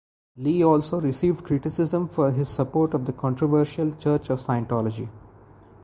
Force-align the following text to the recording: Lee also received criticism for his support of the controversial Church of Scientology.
Lee 0.35 0.63
also 0.63 0.99
received 0.99 1.43
criticism 1.43 2.07
for 2.07 2.31
his 2.31 2.49
support 2.49 2.95
of 2.95 3.05
the 3.05 3.13
controversial 3.13 3.93
Church 3.95 4.31
of 4.31 4.39
Scientology. 4.41 5.07